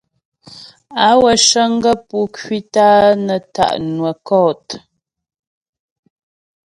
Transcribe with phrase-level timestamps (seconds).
[1.05, 4.67] Á wə cə̀ŋ gaə̂ pú ŋkwítə a nə tá' nwə́ kɔ̂t.